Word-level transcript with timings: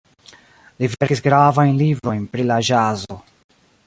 Li 0.83 0.87
verkis 0.93 1.21
gravajn 1.27 1.75
librojn 1.81 2.25
pri 2.33 2.47
la 2.53 2.61
ĵazo. 2.71 3.19